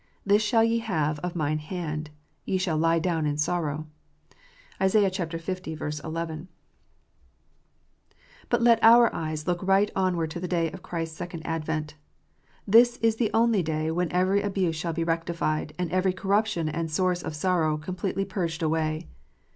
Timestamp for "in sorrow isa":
3.27-4.99